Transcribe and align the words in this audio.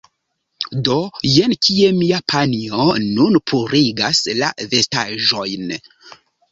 Do, 0.87 0.95
jen 1.33 1.53
kie 1.67 1.91
mia 1.99 2.21
panjo 2.33 2.89
nun 3.11 3.41
purigas 3.53 4.27
la 4.43 4.53
vestaĵojn 4.75 5.75